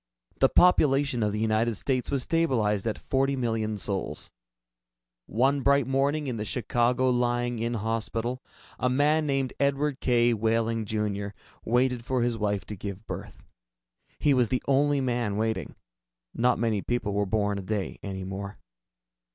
The 0.39 0.49
population 0.49 1.21
of 1.21 1.31
the 1.31 1.39
United 1.39 1.75
States 1.75 2.09
was 2.09 2.23
stabilized 2.23 2.87
at 2.87 2.97
forty 2.97 3.35
million 3.35 3.77
souls. 3.77 4.31
One 5.27 5.61
bright 5.61 5.85
morning 5.85 6.25
in 6.25 6.37
the 6.37 6.43
Chicago 6.43 7.11
Lying 7.11 7.59
in 7.59 7.75
Hospital, 7.75 8.41
a 8.79 8.89
man 8.89 9.27
named 9.27 9.53
Edward 9.59 9.99
K. 9.99 10.33
Wehling, 10.33 10.85
Jr., 10.85 11.35
waited 11.65 12.03
for 12.03 12.23
his 12.23 12.35
wife 12.35 12.65
to 12.65 12.75
give 12.75 13.05
birth. 13.05 13.43
He 14.17 14.33
was 14.33 14.49
the 14.49 14.63
only 14.67 15.01
man 15.01 15.37
waiting. 15.37 15.75
Not 16.33 16.57
many 16.57 16.81
people 16.81 17.13
were 17.13 17.27
born 17.27 17.59
a 17.59 17.61
day 17.61 17.99
any 18.01 18.23
more. 18.23 18.57